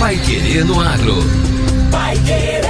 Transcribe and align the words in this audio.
Pai 0.00 0.16
Querer 0.16 0.64
no 0.64 0.80
Agro. 0.80 1.14
Pai 1.90 2.16
Querer. 2.20 2.62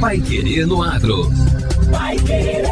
Pai 0.00 0.20
Querer 0.20 0.66
no 0.66 0.82
Agro. 0.82 1.30
Pai 1.90 2.16
Querer. 2.18 2.66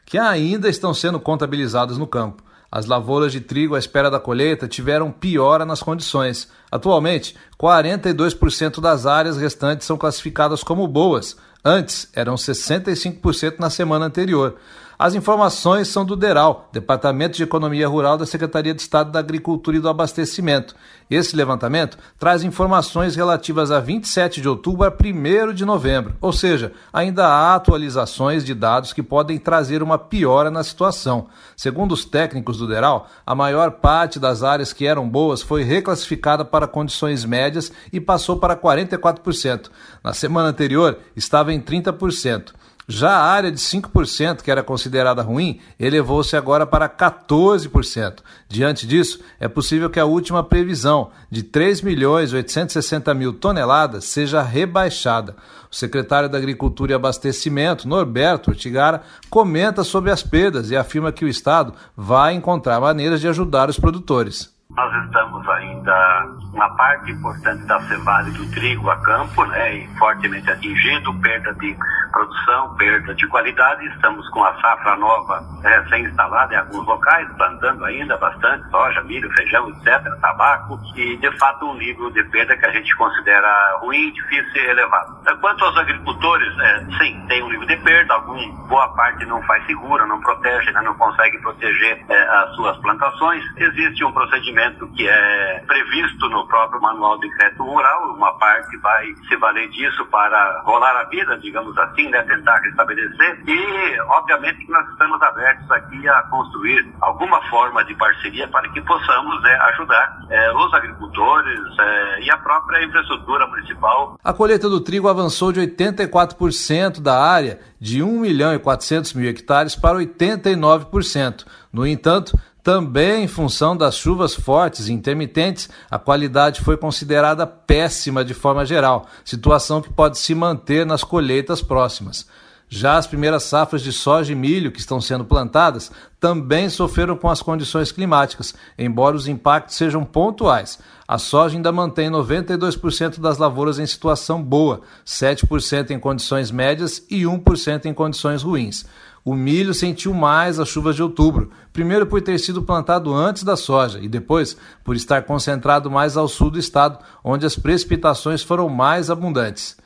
que 0.07 0.17
ainda 0.17 0.69
estão 0.69 0.95
sendo 0.95 1.19
contabilizadas 1.19 1.99
no 1.99 2.07
campo. 2.07 2.45
As 2.71 2.87
lavouras 2.87 3.33
de 3.33 3.41
trigo 3.41 3.75
à 3.75 3.79
espera 3.79 4.11
da 4.11 4.21
colheita 4.21 4.69
tiveram 4.69 5.11
piora 5.11 5.65
nas 5.65 5.83
condições. 5.83 6.49
Atualmente, 6.71 7.35
42% 7.61 8.81
das 8.81 9.07
áreas 9.07 9.37
restantes 9.37 9.87
são 9.87 9.99
classificadas 9.99 10.63
como 10.63 10.87
boas. 10.87 11.37
Antes, 11.65 12.09
eram 12.15 12.37
65% 12.37 13.57
na 13.59 13.69
semana 13.69 14.07
anterior. 14.07 14.57
As 15.03 15.15
informações 15.15 15.89
são 15.89 16.05
do 16.05 16.15
DERAL, 16.15 16.69
Departamento 16.71 17.35
de 17.35 17.43
Economia 17.43 17.89
Rural 17.89 18.19
da 18.19 18.27
Secretaria 18.27 18.75
de 18.75 18.83
Estado 18.83 19.11
da 19.11 19.19
Agricultura 19.19 19.79
e 19.79 19.81
do 19.81 19.89
Abastecimento. 19.89 20.77
Esse 21.11 21.35
levantamento 21.35 21.97
traz 22.19 22.45
informações 22.45 23.17
relativas 23.17 23.71
a 23.71 23.81
27 23.81 24.43
de 24.43 24.49
outubro 24.51 24.87
a 24.87 24.93
1 24.93 25.55
de 25.55 25.65
novembro, 25.65 26.17
ou 26.21 26.35
seja, 26.35 26.75
ainda 26.93 27.27
há 27.27 27.55
atualizações 27.55 28.45
de 28.45 28.53
dados 28.53 28.93
que 28.93 29.03
podem 29.03 29.39
trazer 29.39 29.83
uma 29.83 29.97
piora 29.97 30.51
na 30.51 30.63
situação. 30.63 31.29
Segundo 31.57 31.93
os 31.93 32.05
técnicos 32.05 32.59
do 32.59 32.69
DERAL, 32.69 33.09
a 33.25 33.35
maior 33.35 33.71
parte 33.71 34.19
das 34.19 34.43
áreas 34.43 34.75
que 34.75 34.87
eram 34.87 35.09
boas 35.09 35.41
foi 35.41 35.63
reclassificada 35.63 36.45
para 36.45 36.69
condições 36.69 37.25
médias 37.25 37.73
e 37.91 38.03
passou 38.03 38.37
para 38.37 38.55
44%. 38.55 39.71
Na 40.05 40.13
semana 40.13 40.51
anterior, 40.51 40.99
estava 41.17 41.55
em 41.55 41.59
30%. 41.59 42.53
Já 42.93 43.11
a 43.11 43.31
área 43.31 43.53
de 43.53 43.59
5%, 43.59 44.43
que 44.43 44.51
era 44.51 44.65
considerada 44.65 45.23
ruim, 45.23 45.61
elevou-se 45.79 46.37
agora 46.37 46.67
para 46.67 46.89
14%. 46.89 48.19
Diante 48.49 48.85
disso, 48.85 49.23
é 49.39 49.47
possível 49.47 49.89
que 49.89 50.01
a 50.01 50.05
última 50.05 50.43
previsão 50.43 51.13
de 51.31 51.45
3 51.45 51.83
milhões 51.83 52.33
860 52.33 53.15
mil 53.15 53.33
toneladas 53.33 54.07
seja 54.07 54.43
rebaixada. 54.43 55.37
O 55.71 55.77
secretário 55.77 56.29
da 56.29 56.37
Agricultura 56.37 56.91
e 56.91 56.95
Abastecimento, 56.97 57.87
Norberto 57.87 58.51
Ortigara, 58.51 59.03
comenta 59.31 59.85
sobre 59.85 60.11
as 60.11 60.25
perdas 60.25 60.73
e 60.73 60.77
afirma 60.77 61.13
que 61.13 61.25
o 61.25 61.29
Estado 61.29 61.73
vai 61.97 62.35
encontrar 62.35 62.81
maneiras 62.81 63.21
de 63.21 63.29
ajudar 63.29 63.71
os 63.71 63.79
produtores. 63.79 64.53
Nós 64.77 65.05
estamos 65.05 65.49
ainda 65.49 66.27
uma 66.53 66.71
parte 66.77 67.11
importante 67.11 67.65
da 67.67 67.81
cevada 67.89 68.31
do 68.31 68.51
trigo 68.53 68.89
a 68.89 68.97
campo, 68.99 69.45
né, 69.47 69.79
e 69.79 69.89
fortemente 69.99 70.49
atingido, 70.49 71.13
perda 71.21 71.53
de 71.55 71.77
produção, 72.11 72.75
perda 72.77 73.15
de 73.15 73.27
qualidade. 73.29 73.87
Estamos 73.89 74.29
com 74.31 74.45
a 74.45 74.55
safra 74.61 74.97
nova 74.97 75.43
recém-instalada 75.63 76.55
em 76.55 76.59
alguns 76.59 76.87
locais, 76.87 77.29
plantando 77.37 77.85
ainda 77.85 78.17
bastante 78.17 78.69
soja, 78.71 79.03
milho, 79.03 79.31
feijão, 79.33 79.69
etc., 79.71 80.03
tabaco, 80.21 80.79
e 80.97 81.17
de 81.17 81.39
fato 81.39 81.67
um 81.67 81.75
nível 81.75 82.11
de 82.11 82.23
perda 82.25 82.57
que 82.57 82.67
a 82.67 82.73
gente 82.73 82.95
considera 82.97 83.79
ruim, 83.81 84.13
difícil 84.13 84.63
e 84.63 84.71
elevado. 84.71 85.19
Quanto 85.41 85.65
aos 85.65 85.77
agricultores, 85.77 86.59
é, 86.59 86.85
sim, 86.99 87.25
tem 87.29 87.43
um 87.43 87.49
nível 87.49 87.67
de 87.67 87.77
perda, 87.79 88.15
algum, 88.15 88.51
boa 88.67 88.89
parte 88.95 89.25
não 89.27 89.43
faz 89.43 89.65
segura, 89.67 90.07
não 90.07 90.21
protege, 90.21 90.71
né, 90.73 90.81
não 90.83 90.95
consegue 90.95 91.39
proteger 91.39 92.05
é, 92.09 92.23
as 92.23 92.55
suas 92.55 92.77
plantações. 92.79 93.45
Existe 93.57 94.05
um 94.05 94.13
procedimento 94.13 94.87
que 94.89 95.09
é 95.09 95.65
previsto 95.67 96.29
no 96.29 96.47
próprio 96.47 96.81
Manual 96.81 97.19
de 97.19 97.29
Crédito 97.37 97.63
Rural, 97.63 98.13
uma 98.13 98.33
parte 98.39 98.77
vai 98.79 99.07
se 99.29 99.37
valer 99.37 99.69
disso 99.69 100.05
para 100.07 100.61
rolar 100.65 100.97
a 101.01 101.05
vida, 101.05 101.37
digamos 101.39 101.77
assim, 101.79 102.00
tentar 102.09 102.59
restabelecer, 102.59 103.43
e 103.47 104.01
obviamente 104.01 104.65
que 104.65 104.73
nós 104.73 104.89
estamos 104.91 105.21
abertos 105.23 105.71
aqui 105.71 106.09
a 106.09 106.23
construir 106.25 106.87
alguma 107.01 107.41
forma 107.49 107.85
de 107.85 107.95
parceria 107.95 108.47
para 108.49 108.69
que 108.71 108.81
possamos 108.83 109.43
né, 109.43 109.53
ajudar 109.73 110.21
é, 110.31 110.53
os 110.53 110.73
agricultores 110.75 111.61
é, 111.79 112.21
e 112.23 112.31
a 112.31 112.39
própria 112.39 112.85
infraestrutura 112.85 113.47
municipal. 113.49 114.19
A 114.23 114.33
colheita 114.33 114.69
do 114.69 114.81
trigo 114.81 115.09
avançou 115.09 115.53
de 115.53 115.61
84% 115.61 117.01
da 117.01 117.21
área 117.21 117.61
de 117.81 118.03
1 118.03 118.21
milhão 118.21 118.55
e 118.55 118.59
400 118.59 119.15
mil 119.15 119.29
hectares 119.29 119.75
para 119.75 119.99
89%. 119.99 121.45
No 121.73 121.87
entanto, 121.87 122.39
também 122.63 123.25
em 123.25 123.29
função 123.29 123.77
das 123.77 123.97
chuvas 123.97 124.35
fortes 124.35 124.89
e 124.89 124.93
intermitentes, 124.93 125.69
a 125.91 125.99
qualidade 125.99 126.61
foi 126.61 126.77
considerada 126.77 127.47
péssima 127.47 128.25
de 128.25 128.35
forma 128.35 128.65
geral, 128.67 129.07
situação 129.25 129.81
que 129.81 129.93
pode 129.93 130.19
se 130.19 130.35
manter 130.35 130.85
nas 130.85 131.03
colheitas 131.03 131.63
próximas. 131.63 132.27
Já 132.73 132.97
as 132.97 133.07
primeiras 133.07 133.43
safras 133.43 133.83
de 133.83 133.93
soja 133.93 134.31
e 134.31 134.37
milho 134.37 134.71
que 134.71 134.79
estão 134.79 135.01
sendo 135.01 135.25
plantadas 135.25 135.91
também 136.21 136.69
sofreram 136.69 137.17
com 137.17 137.29
as 137.29 137.43
condições 137.43 137.91
climáticas, 137.91 138.55
embora 138.79 139.17
os 139.17 139.27
impactos 139.27 139.75
sejam 139.75 140.05
pontuais. 140.05 140.79
A 141.09 141.19
soja 141.19 141.57
ainda 141.57 141.73
mantém 141.73 142.09
92% 142.09 143.19
das 143.19 143.39
lavouras 143.39 143.81
em 143.81 143.87
situação 143.87 144.41
boa, 144.41 144.83
7% 145.05 145.91
em 145.91 145.99
condições 145.99 146.53
médias 146.53 147.05
e 147.11 147.23
1% 147.23 147.87
em 147.87 147.93
condições 147.93 148.45
ruins. 148.45 148.87
O 149.25 149.35
milho 149.35 149.75
sentiu 149.75 150.15
mais 150.15 150.59
as 150.59 150.69
chuvas 150.69 150.97
de 150.97 151.03
outubro, 151.03 151.51
primeiro 151.73 152.07
por 152.07 152.23
ter 152.23 152.39
sido 152.39 152.63
plantado 152.63 153.13
antes 153.15 153.43
da 153.43 153.57
soja 153.57 153.99
e 154.01 154.09
depois 154.09 154.57
por 154.83 154.97
estar 154.97 155.23
concentrado 155.23 155.91
mais 155.91 156.17
ao 156.17 156.27
sul 156.27 156.51
do 156.51 156.59
estado, 156.59 156.99
onde 157.23 157.45
as 157.45 157.57
precipitações 157.57 158.43
foram 158.43 158.69
mais 158.69 159.11
abundantes. 159.11 159.77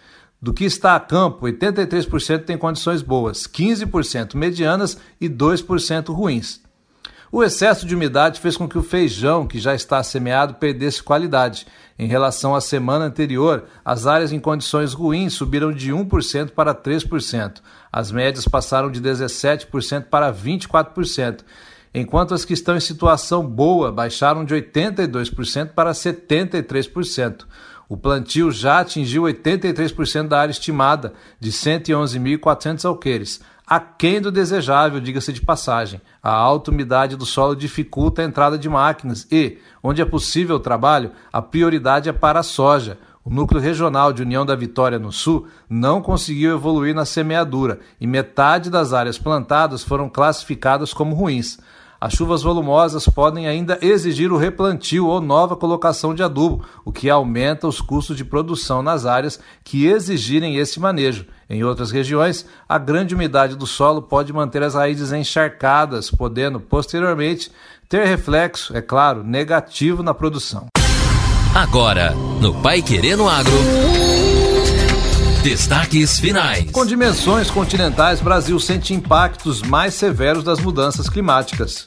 Do 0.41 0.53
que 0.53 0.65
está 0.65 0.95
a 0.95 1.01
campo, 1.01 1.47
83% 1.47 2.45
tem 2.45 2.59
condições 2.59 3.03
boas, 3.03 3.47
15% 3.47 4.35
medianas 4.35 4.99
e 5.21 5.29
2% 5.29 6.13
ruins. 6.15 6.64
O 7.33 7.43
excesso 7.43 7.87
de 7.87 7.95
umidade 7.95 8.41
fez 8.41 8.57
com 8.57 8.69
que 8.69 8.79
o 8.79 8.83
feijão, 8.83 9.47
que 9.47 9.59
já 9.59 9.75
está 9.75 10.03
semeado, 10.03 10.55
perdesse 10.55 11.03
qualidade. 11.03 11.67
Em 11.99 12.07
relação 12.07 12.55
à 12.55 12.61
semana 12.61 13.05
anterior, 13.05 13.65
as 13.85 14.07
áreas 14.07 14.33
em 14.33 14.39
condições 14.39 14.93
ruins 14.93 15.33
subiram 15.35 15.73
de 15.73 15.93
1% 15.93 16.51
para 16.51 16.75
3%. 16.75 17.61
As 17.93 18.11
médias 18.11 18.47
passaram 18.47 18.91
de 18.91 19.01
17% 19.01 20.05
para 20.05 20.33
24%, 20.33 21.41
enquanto 21.95 22.35
as 22.35 22.45
que 22.45 22.53
estão 22.53 22.77
em 22.77 22.81
situação 22.81 23.47
boa 23.47 23.93
baixaram 23.93 24.45
de 24.45 24.55
82% 24.55 25.71
para 25.71 25.93
73%. 25.93 27.47
O 27.89 27.97
plantio 27.97 28.51
já 28.51 28.81
atingiu 28.81 29.25
83% 29.25 30.27
da 30.27 30.41
área 30.41 30.51
estimada, 30.51 31.13
de 31.39 31.53
111.400 31.53 32.85
alqueires 32.85 33.41
aquém 33.77 34.21
do 34.21 34.31
desejável, 34.31 35.01
diga-se 35.01 35.33
de 35.33 35.41
passagem. 35.41 36.01
A 36.23 36.31
alta 36.31 36.71
umidade 36.71 37.17
do 37.17 37.27
solo 37.27 37.57
dificulta 37.57 38.23
a 38.23 38.25
entrada 38.25 38.57
de 38.57 38.69
máquinas 38.69 39.27
e, 39.33 39.59
onde 39.83 40.01
é 40.01 40.05
possível 40.05 40.57
o 40.57 40.61
trabalho, 40.61 41.11
a 41.33 41.43
prioridade 41.43 42.09
é 42.09 42.13
para 42.13 42.41
a 42.41 42.45
soja. 42.45 42.99
O 43.25 43.31
núcleo 43.31 43.61
regional 43.61 44.13
de 44.13 44.23
União 44.23 44.47
da 44.47 44.55
Vitória 44.55 44.99
no 44.99 45.11
Sul 45.11 45.49
não 45.69 46.01
conseguiu 46.01 46.55
evoluir 46.55 46.95
na 46.95 47.05
semeadura 47.05 47.81
e 48.01 48.07
metade 48.07 48.71
das 48.71 48.93
áreas 48.93 49.19
plantadas 49.19 49.83
foram 49.83 50.09
classificadas 50.09 50.93
como 50.93 51.15
ruins. 51.15 51.59
As 52.01 52.13
chuvas 52.13 52.43
volumosas 52.43 53.09
podem 53.09 53.47
ainda 53.49 53.79
exigir 53.81 54.31
o 54.31 54.37
replantio 54.37 55.07
ou 55.07 55.21
nova 55.21 55.57
colocação 55.57 56.15
de 56.15 56.23
adubo, 56.23 56.65
o 56.85 56.93
que 56.93 57.09
aumenta 57.09 57.67
os 57.67 57.81
custos 57.81 58.17
de 58.17 58.25
produção 58.25 58.83
nas 58.83 59.07
áreas 59.07 59.41
que 59.65 59.87
exigirem 59.87 60.57
esse 60.59 60.79
manejo. 60.79 61.27
Em 61.49 61.63
outras 61.63 61.91
regiões, 61.91 62.47
a 62.69 62.79
grande 62.79 63.15
umidade 63.15 63.57
do 63.57 63.67
solo 63.67 64.03
pode 64.03 64.33
manter 64.33 64.63
as 64.63 64.75
raízes 64.75 65.13
encharcadas, 65.13 66.11
podendo 66.11 66.59
posteriormente 66.59 67.51
ter 67.89 68.07
reflexo, 68.07 68.77
é 68.77 68.81
claro, 68.81 69.23
negativo 69.23 70.03
na 70.03 70.15
produção. 70.15 70.69
Agora, 71.55 72.13
no 72.41 72.55
Pai 72.63 72.83
Querendo 72.83 73.29
Agro. 73.29 73.53
Destaques 75.43 76.19
finais. 76.19 76.71
Com 76.71 76.87
dimensões 76.87 77.51
continentais, 77.51 78.21
Brasil 78.21 78.59
sente 78.59 78.95
impactos 78.95 79.61
mais 79.61 79.95
severos 79.95 80.43
das 80.43 80.59
mudanças 80.59 81.09
climáticas. 81.09 81.87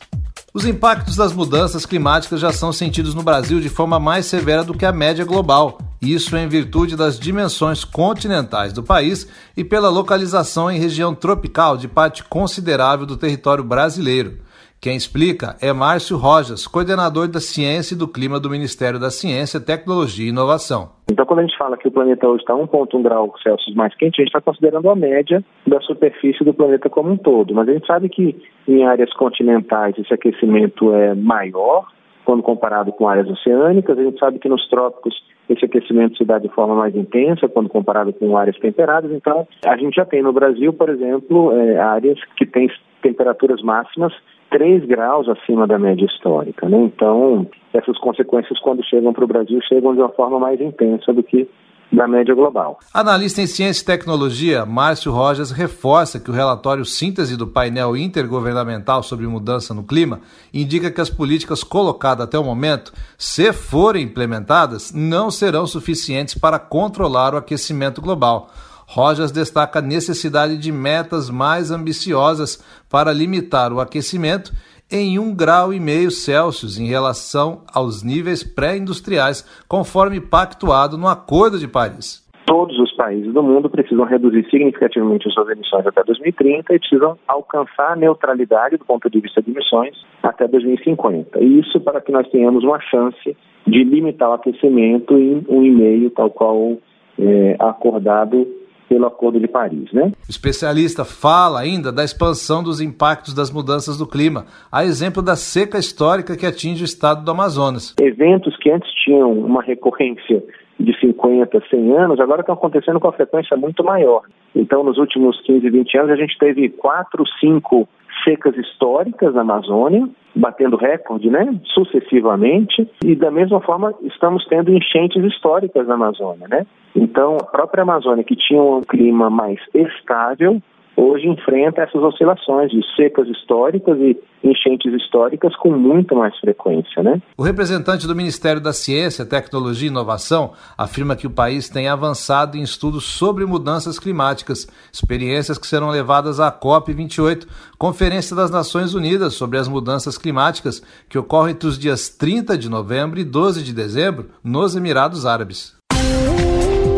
Os 0.54 0.64
impactos 0.64 1.16
das 1.16 1.34
mudanças 1.34 1.86
climáticas 1.86 2.40
já 2.40 2.54
são 2.54 2.72
sentidos 2.72 3.14
no 3.14 3.24
Brasil 3.24 3.60
de 3.60 3.68
forma 3.68 4.00
mais 4.00 4.28
severa 4.28 4.64
do 4.64 4.74
que 4.74 4.86
a 4.86 4.92
média 4.92 5.26
global, 5.26 5.80
isso 6.02 6.38
em 6.38 6.48
virtude 6.48 6.96
das 6.96 7.20
dimensões 7.20 7.84
continentais 7.84 8.72
do 8.72 8.84
país 8.84 9.28
e 9.56 9.64
pela 9.64 9.90
localização 9.90 10.70
em 10.70 10.80
região 10.80 11.16
tropical 11.16 11.78
de 11.78 11.88
parte 11.88 12.24
considerável 12.24 13.06
do 13.06 13.18
território 13.18 13.64
brasileiro. 13.64 14.40
Quem 14.80 14.96
explica 14.96 15.56
é 15.60 15.74
Márcio 15.74 16.18
Rojas, 16.18 16.68
coordenador 16.68 17.28
da 17.28 17.40
Ciência 17.40 17.96
e 17.96 17.98
do 17.98 18.08
Clima 18.08 18.40
do 18.40 18.48
Ministério 18.48 19.00
da 19.00 19.10
Ciência, 19.10 19.60
Tecnologia 19.60 20.28
e 20.28 20.30
Inovação. 20.30 20.92
Então, 21.10 21.26
quando 21.26 21.40
a 21.40 21.42
gente 21.42 21.58
fala 21.58 21.76
que 21.78 21.88
o 21.88 21.92
planeta 21.92 22.28
hoje 22.28 22.42
está 22.42 22.54
1,1 22.54 23.02
grau 23.02 23.34
Celsius 23.42 23.76
mais 23.76 23.96
quente, 23.96 24.22
a 24.22 24.24
gente 24.24 24.28
está 24.28 24.40
considerando 24.40 24.88
a 24.88 24.96
média 24.96 25.44
da 25.66 25.82
superfície 25.82 26.44
do 26.44 26.54
planeta 26.54 26.92
como 26.92 27.10
um 27.10 27.18
todo. 27.18 27.56
Mas 27.56 27.68
a 27.68 27.74
gente 27.74 27.88
sabe 27.88 28.08
que 28.08 28.40
em 28.68 28.86
áreas 28.86 29.12
continentais 29.14 29.98
esse 29.98 30.14
aquecimento 30.14 30.94
é 30.94 31.16
maior 31.16 31.88
quando 32.24 32.44
comparado 32.44 32.92
com 32.92 33.08
áreas 33.08 33.28
oceânicas. 33.28 33.98
A 33.98 34.04
gente 34.04 34.20
sabe 34.20 34.38
que 34.38 34.48
nos 34.48 34.70
trópicos 34.70 35.16
esse 35.50 35.66
aquecimento 35.66 36.18
se 36.18 36.26
dá 36.26 36.40
de 36.40 36.50
forma 36.50 36.76
mais 36.76 36.96
intensa 36.96 37.48
quando 37.48 37.70
comparado 37.70 38.12
com 38.14 38.38
áreas 38.38 38.58
temperadas. 38.58 39.12
Então, 39.12 39.48
a 39.66 39.78
gente 39.78 39.96
já 39.96 40.06
tem 40.06 40.22
no 40.22 40.34
Brasil, 40.34 40.74
por 40.74 40.90
exemplo, 40.90 41.52
é, 41.58 41.80
áreas 41.80 42.20
que 42.36 42.46
têm 42.46 42.70
temperaturas 43.02 43.62
máximas 43.62 44.14
3 44.50 44.86
graus 44.86 45.28
acima 45.28 45.68
da 45.68 45.78
média 45.78 46.06
histórica. 46.06 46.68
Né? 46.68 46.78
Então, 46.78 47.48
essas 47.74 47.98
consequências, 48.00 48.60
quando 48.60 48.84
chegam 48.86 49.14
para 49.14 49.24
o 49.24 49.28
Brasil, 49.28 49.60
chegam 49.68 49.94
de 49.94 50.02
uma 50.02 50.10
forma 50.10 50.40
mais 50.40 50.60
intensa 50.60 51.14
do 51.14 51.24
que 51.24 51.48
da 51.92 52.08
média 52.08 52.34
global. 52.36 52.80
Analista 52.94 53.42
em 53.42 53.48
ciência 53.48 53.82
e 53.82 53.86
tecnologia, 53.86 54.66
Márcio 54.66 55.12
Rojas 55.12 55.52
reforça 55.52 56.20
que 56.20 56.30
o 56.30 56.34
relatório 56.34 56.86
síntese 56.86 57.36
do 57.38 57.48
painel 57.48 57.96
intergovernamental 57.96 59.02
sobre 59.04 59.28
mudança 59.28 59.74
no 59.74 59.84
clima 59.84 60.20
indica 60.54 60.92
que 60.92 61.02
as 61.02 61.10
políticas 61.10 61.64
colocadas 61.64 62.26
até 62.26 62.38
o 62.38 62.44
momento, 62.44 62.94
se 63.18 63.52
forem 63.54 64.04
implementadas, 64.04 64.92
não 64.92 65.32
serão 65.32 65.66
suficientes 65.66 66.36
para 66.36 66.60
controlar 66.60 67.34
o 67.34 67.38
aquecimento 67.38 68.02
global. 68.02 68.50
Rojas 68.90 69.32
destaca 69.34 69.80
a 69.80 69.82
necessidade 69.82 70.58
de 70.58 70.72
metas 70.72 71.30
mais 71.30 71.72
ambiciosas 71.72 72.64
para 72.90 73.12
limitar 73.12 73.74
o 73.74 73.82
aquecimento 73.82 74.54
em 74.92 75.20
um 75.20 75.36
grau 75.36 75.74
e 75.74 75.80
meio 75.80 76.10
Celsius 76.10 76.80
em 76.80 76.88
relação 76.88 77.62
aos 77.74 78.04
níveis 78.04 78.44
pré-industriais, 78.44 79.46
conforme 79.68 80.22
pactuado 80.22 80.98
no 80.98 81.08
Acordo 81.08 81.60
de 81.60 81.68
Paris. 81.68 82.26
Todos 82.46 82.80
os 82.80 82.94
países 82.94 83.34
do 83.34 83.44
mundo 83.44 83.70
precisam 83.70 84.06
reduzir 84.06 84.50
significativamente 84.50 85.30
suas 85.34 85.50
emissões 85.50 85.86
até 85.86 86.02
2030 86.02 86.74
e 86.74 86.80
precisam 86.80 87.18
alcançar 87.28 87.92
a 87.92 87.96
neutralidade 87.96 88.78
do 88.78 88.86
ponto 88.86 89.10
de 89.10 89.20
vista 89.20 89.42
de 89.42 89.52
emissões 89.52 89.94
até 90.24 90.48
2050. 90.48 91.44
E 91.44 91.60
isso 91.60 91.82
para 91.82 92.00
que 92.00 92.12
nós 92.12 92.28
tenhamos 92.30 92.64
uma 92.64 92.80
chance 92.80 93.36
de 93.68 93.84
limitar 93.84 94.30
o 94.30 94.34
aquecimento 94.34 95.14
em 95.18 95.46
um 95.50 95.62
e 95.62 95.72
meio, 95.72 96.10
tal 96.12 96.30
qual 96.30 96.78
é, 97.20 97.58
acordado 97.60 98.48
pelo 98.88 99.06
Acordo 99.06 99.40
de 99.40 99.48
Paris. 99.48 99.92
Né? 99.92 100.12
O 100.28 100.32
especialista 100.32 101.06
fala 101.06 101.60
ainda 101.60 101.92
da 101.92 102.04
expansão 102.04 102.64
dos 102.64 102.82
impactos 102.82 103.34
das 103.34 103.52
mudanças 103.52 103.98
do 103.98 104.08
clima, 104.08 104.46
a 104.72 104.86
exemplo 104.86 105.22
da 105.22 105.36
seca 105.36 105.78
histórica 105.78 106.36
que 106.36 106.46
atinge 106.46 106.84
o 106.84 106.86
estado 106.86 107.24
do 107.24 107.32
Amazonas. 107.32 107.94
Eventos 108.00 108.56
que 108.58 108.72
antes 108.72 108.90
tinham 109.04 109.32
uma 109.32 109.62
recorrência 109.62 110.44
de 110.80 110.98
50, 111.00 111.64
100 111.70 111.98
anos, 111.98 112.20
agora 112.20 112.42
estão 112.42 112.56
acontecendo 112.56 113.00
com 113.00 113.08
a 113.08 113.14
frequência 113.14 113.58
muito 113.58 113.84
maior. 113.84 114.22
Então, 114.56 114.84
nos 114.84 114.98
últimos 114.98 115.40
15, 115.42 115.70
20 115.70 115.98
anos, 115.98 116.12
a 116.12 116.16
gente 116.16 116.38
teve 116.38 116.70
quatro, 116.70 117.24
cinco 117.40 117.88
secas 118.24 118.56
históricas 118.58 119.34
na 119.34 119.42
Amazônia, 119.42 120.08
batendo 120.36 120.76
recorde, 120.76 121.30
né, 121.30 121.60
sucessivamente, 121.74 122.88
e 123.04 123.16
da 123.16 123.32
mesma 123.32 123.62
forma 123.62 123.94
estamos 124.04 124.46
tendo 124.48 124.72
enchentes 124.72 125.24
históricas 125.24 125.88
na 125.88 125.96
Amazônia, 125.96 126.48
né? 126.48 126.66
Então, 126.96 127.38
a 127.38 127.44
própria 127.44 127.84
Amazônia 127.84 128.24
que 128.24 128.36
tinha 128.36 128.62
um 128.62 128.82
clima 128.82 129.30
mais 129.30 129.60
estável, 129.74 130.62
hoje 130.98 131.28
enfrenta 131.28 131.84
essas 131.84 132.02
oscilações 132.02 132.72
de 132.72 132.82
secas 132.96 133.28
históricas 133.28 133.98
e 134.00 134.18
enchentes 134.44 134.92
históricas 134.94 135.56
com 135.58 135.72
muito 135.72 136.16
mais 136.16 136.38
frequência. 136.40 137.04
Né? 137.04 137.22
O 137.38 137.44
representante 137.44 138.08
do 138.08 138.16
Ministério 138.16 138.60
da 138.60 138.74
Ciência, 138.74 139.26
Tecnologia 139.26 139.88
e 139.88 139.92
Inovação 139.92 140.54
afirma 140.76 141.16
que 141.16 141.28
o 141.28 141.32
país 141.32 141.70
tem 141.70 141.88
avançado 141.88 142.58
em 142.58 142.62
estudos 142.62 143.06
sobre 143.06 143.46
mudanças 143.46 144.00
climáticas, 144.00 144.68
experiências 144.92 145.58
que 145.60 145.68
serão 145.68 145.90
levadas 145.90 146.40
à 146.40 146.52
COP28, 146.52 147.48
Conferência 147.78 148.36
das 148.36 148.50
Nações 148.50 148.96
Unidas 148.96 149.36
sobre 149.36 149.60
as 149.60 149.68
Mudanças 149.68 150.18
Climáticas, 150.18 150.82
que 151.08 151.18
ocorre 151.18 151.52
entre 151.52 151.68
os 151.68 151.78
dias 151.78 152.10
30 152.10 152.58
de 152.58 152.70
novembro 152.70 153.20
e 153.20 153.24
12 153.24 153.64
de 153.64 153.74
dezembro 153.74 154.30
nos 154.44 154.76
Emirados 154.76 155.26
Árabes. 155.26 155.78